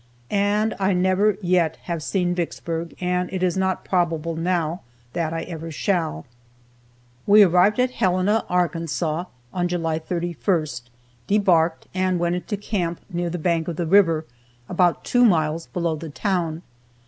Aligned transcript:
And 0.31 0.73
I 0.79 0.93
never 0.93 1.37
yet 1.43 1.75
have 1.83 2.01
seen 2.01 2.33
Vicksburg, 2.33 2.95
and 2.99 3.31
it 3.31 3.43
is 3.43 3.55
not 3.55 3.85
probable 3.85 4.35
now 4.35 4.81
that 5.13 5.31
I 5.31 5.41
ever 5.41 5.69
shall. 5.69 6.25
We 7.27 7.43
arrived 7.43 7.79
at 7.79 7.91
Helena, 7.91 8.43
Arkansas, 8.49 9.25
on 9.53 9.67
July 9.67 9.99
31st, 9.99 10.81
debarked 11.27 11.85
and 11.93 12.17
went 12.17 12.33
into 12.33 12.57
camp 12.57 12.99
near 13.11 13.29
the 13.29 13.37
bank 13.37 13.67
of 13.67 13.75
the 13.75 13.85
river, 13.85 14.25
about 14.67 15.03
two 15.03 15.23
miles 15.23 15.67
below 15.67 15.95
the 15.95 16.09
town. 16.09 16.63